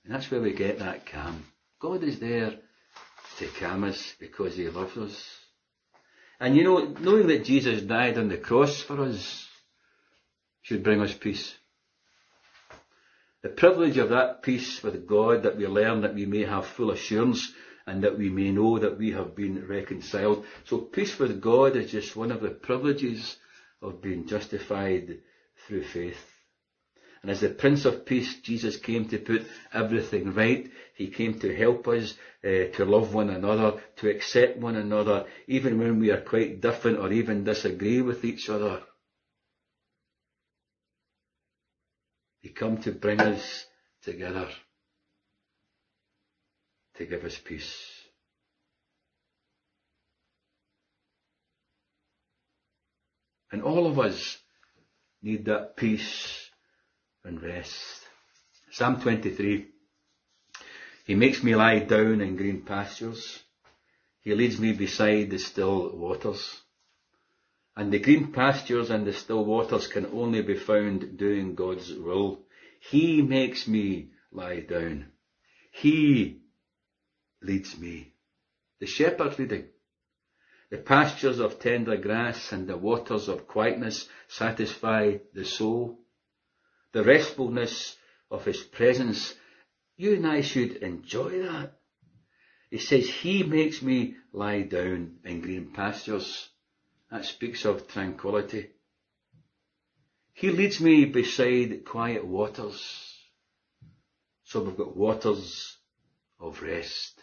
[0.05, 1.45] And that's where we get that calm.
[1.81, 2.53] God is there
[3.39, 5.40] to calm us because He loves us.
[6.41, 9.47] And you know, knowing that Jesus died on the cross for us
[10.63, 11.55] should bring us peace.
[13.43, 16.91] The privilege of that peace with God that we learn that we may have full
[16.91, 17.53] assurance
[17.87, 20.47] and that we may know that we have been reconciled.
[20.65, 23.37] So peace with God is just one of the privileges
[23.83, 25.19] of being justified
[25.67, 26.30] through faith.
[27.23, 30.71] And as the Prince of Peace, Jesus came to put everything right.
[30.95, 35.79] He came to help us uh, to love one another, to accept one another, even
[35.79, 38.83] when we are quite different or even disagree with each other.
[42.41, 43.67] He came to bring us
[44.03, 44.49] together,
[46.95, 47.77] to give us peace.
[53.53, 54.39] And all of us
[55.23, 56.50] need that peace
[57.25, 58.07] and rest.
[58.71, 59.67] Psalm 23.
[61.05, 63.43] He makes me lie down in green pastures.
[64.21, 66.61] He leads me beside the still waters.
[67.77, 72.45] And the green pastures and the still waters can only be found doing God's will.
[72.81, 75.07] He makes me lie down.
[75.73, 76.43] He
[77.43, 78.13] leads me.
[78.81, 79.69] The shepherd leading.
[80.71, 86.00] The pastures of tender grass and the waters of quietness satisfy the soul.
[86.93, 87.97] The restfulness
[88.31, 89.35] of His presence,
[89.97, 91.79] you and I should enjoy that.
[92.71, 96.49] He says, He makes me lie down in green pastures.
[97.11, 98.71] That speaks of tranquility.
[100.33, 103.17] He leads me beside quiet waters.
[104.45, 105.77] So we've got waters
[106.39, 107.21] of rest.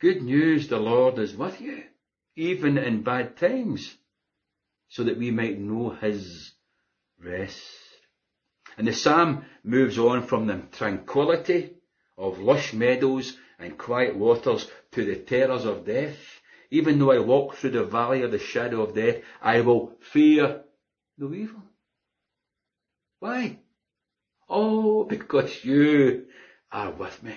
[0.00, 1.84] Good news, the Lord is with you
[2.36, 3.96] even in bad times,
[4.88, 6.52] so that we might know his
[7.18, 7.62] rest.
[8.76, 11.74] And the psalm moves on from the tranquility
[12.16, 16.16] of lush meadows and quiet waters to the terrors of death.
[16.70, 20.62] Even though I walk through the valley of the shadow of death, I will fear
[21.18, 21.62] no evil.
[23.20, 23.58] Why?
[24.48, 26.26] Oh, because you
[26.72, 27.34] are with me.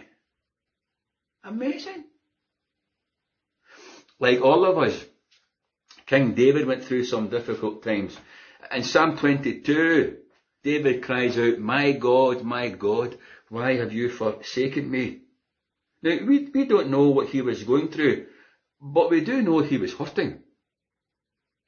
[1.43, 2.05] Amazing
[4.19, 5.05] like all of us.
[6.05, 8.17] King David went through some difficult times.
[8.71, 10.17] In Psalm 22,
[10.67, 15.21] David cries out, My God, my God, why have you forsaken me?
[16.03, 18.25] Now, we, we don't know what he was going through,
[18.81, 20.43] but we do know he was hurting.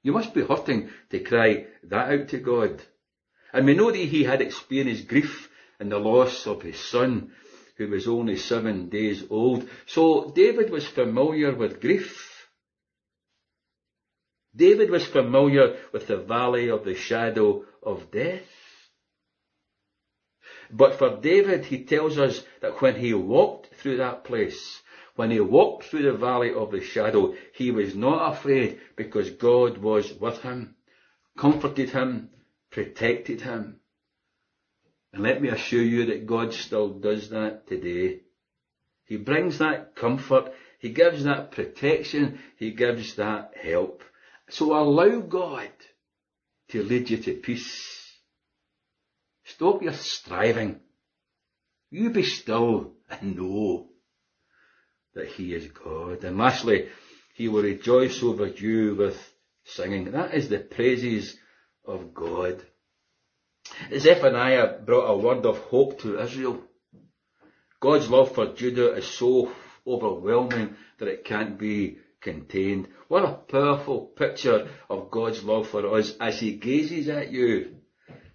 [0.03, 2.81] You must be hurting to cry that out to God.
[3.53, 7.31] And we know that he had experienced grief in the loss of his son,
[7.77, 9.69] who was only seven days old.
[9.85, 12.49] So David was familiar with grief.
[14.53, 18.58] David was familiar with the valley of the shadow of death.
[20.71, 24.81] But for David, he tells us that when he walked through that place,
[25.15, 29.77] when he walked through the valley of the shadow, he was not afraid because God
[29.77, 30.75] was with him,
[31.37, 32.29] comforted him,
[32.69, 33.79] protected him.
[35.11, 38.19] And let me assure you that God still does that today.
[39.05, 44.03] He brings that comfort, He gives that protection, He gives that help.
[44.49, 45.71] So allow God
[46.69, 47.98] to lead you to peace.
[49.53, 50.79] Stop your striving.
[51.89, 53.89] You be still and know
[55.15, 56.23] that He is God.
[56.23, 56.89] And lastly,
[57.33, 59.17] He will rejoice over you with
[59.63, 60.11] singing.
[60.11, 61.35] That is the praises
[61.85, 62.63] of God.
[63.97, 66.61] Zephaniah brought a word of hope to Israel.
[67.79, 69.51] God's love for Judah is so
[69.87, 72.87] overwhelming that it can't be contained.
[73.07, 77.78] What a powerful picture of God's love for us as He gazes at you.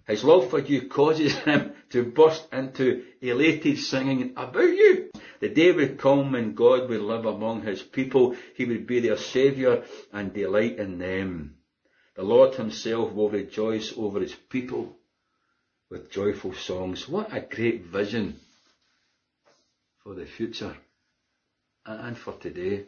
[0.07, 5.11] His love for you causes Him to burst into elated singing about you.
[5.39, 8.35] The day would come when God would live among His people.
[8.55, 9.83] He would be their Saviour
[10.13, 11.57] and delight in them.
[12.15, 14.95] The Lord Himself will rejoice over His people
[15.89, 17.09] with joyful songs.
[17.09, 18.39] What a great vision
[20.03, 20.75] for the future
[21.85, 22.85] and for today.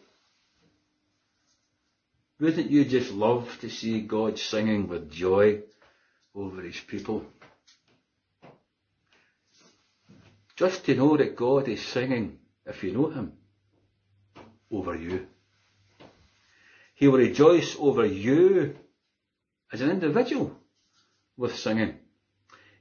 [2.39, 5.63] Wouldn't you just love to see God singing with joy
[6.37, 7.25] over his people?
[10.55, 13.33] Just to know that God is singing, if you know him,
[14.71, 15.27] over you.
[16.93, 18.75] He will rejoice over you
[19.71, 20.57] as an individual
[21.35, 21.99] with singing.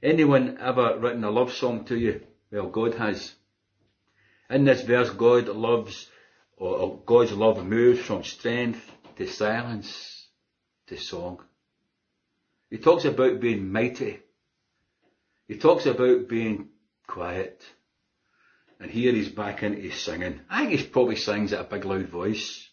[0.01, 2.21] Anyone ever written a love song to you?
[2.51, 3.33] Well, God has.
[4.49, 6.09] In this verse, God loves,
[6.55, 10.27] or God's love moves from strength to silence
[10.87, 11.46] to song.
[12.69, 14.19] He talks about being mighty.
[15.47, 16.69] He talks about being
[17.07, 17.63] quiet.
[18.79, 20.41] And here he's back into singing.
[20.49, 22.69] I think he probably sings at a big loud voice.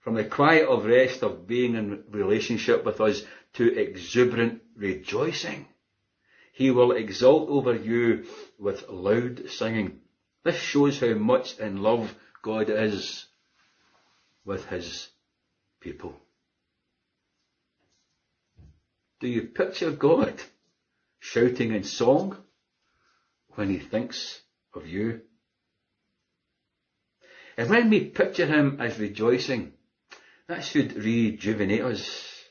[0.00, 3.22] From the quiet of rest of being in relationship with us
[3.54, 5.66] to exuberant rejoicing.
[6.52, 8.24] He will exult over you
[8.58, 10.00] with loud singing.
[10.44, 13.26] This shows how much in love God is
[14.44, 15.08] with his
[15.80, 16.14] people.
[19.18, 20.34] Do you picture God
[21.18, 22.36] shouting in song
[23.54, 24.42] when he thinks
[24.74, 25.22] of you?
[27.56, 29.72] And when we picture him as rejoicing,
[30.48, 32.44] that should rejuvenate us.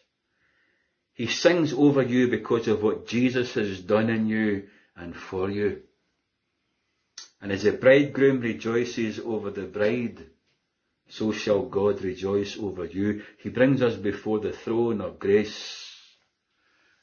[1.14, 5.84] He sings over you because of what Jesus has done in you and for you.
[7.40, 10.26] And as the bridegroom rejoices over the bride,
[11.08, 13.24] so shall God rejoice over you.
[13.38, 15.85] He brings us before the throne of grace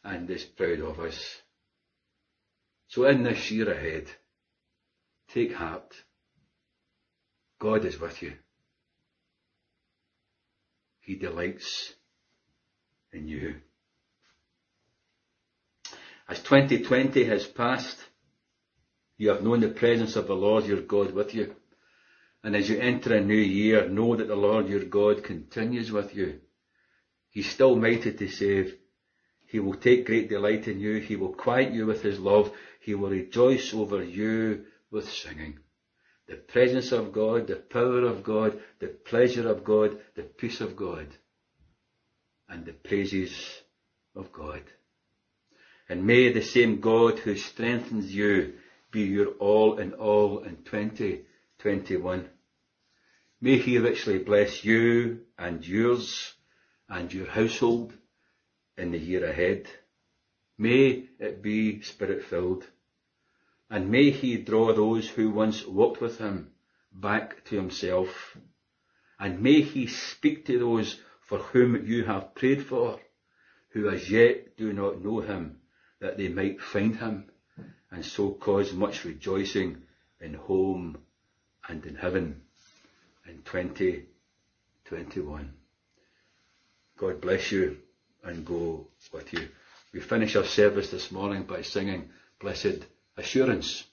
[0.05, 1.43] and is proud of us.
[2.89, 4.07] So in this year ahead,
[5.29, 5.95] take heart.
[7.59, 8.35] God is with you.
[11.01, 11.95] He delights
[13.13, 13.57] in you.
[16.29, 17.99] As 2020 has passed,
[19.19, 21.55] you have known the presence of the Lord your God with you.
[22.45, 26.15] And as you enter a new year, know that the Lord your God continues with
[26.15, 26.41] you.
[27.31, 28.77] He's still mighty to save.
[29.53, 30.97] He will take great delight in you.
[30.97, 32.51] He will quiet you with his love.
[32.81, 35.59] He will rejoice over you with singing.
[36.27, 40.75] The presence of God, the power of God, the pleasure of God, the peace of
[40.75, 41.07] God,
[42.49, 43.61] and the praises
[44.17, 44.63] of God.
[45.87, 48.55] And may the same God who strengthens you
[48.91, 52.27] be your all in all in 2021.
[53.43, 56.33] May he richly bless you and yours
[56.89, 57.93] and your household
[58.77, 59.67] in the year ahead.
[60.59, 62.67] May it be spirit filled.
[63.71, 66.53] And may he draw those who once walked with him
[66.93, 68.37] back to himself.
[69.19, 73.01] And may he speak to those for whom you have prayed for,
[73.71, 75.61] who as yet do not know him
[76.01, 77.31] that they might find him
[77.91, 79.83] and so cause much rejoicing
[80.21, 80.99] in home
[81.69, 82.43] and in heaven
[83.27, 85.55] in 2021.
[86.99, 87.79] God bless you
[88.23, 89.49] and go with you.
[89.93, 92.11] We finish our service this morning by singing
[92.41, 93.85] Blessed Assurance.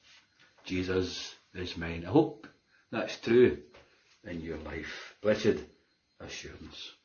[0.66, 2.06] Jesus is mine.
[2.08, 2.48] I hope
[2.92, 3.58] that's true
[4.24, 5.16] in your life.
[5.22, 5.64] Blessed
[6.20, 6.99] Assurance.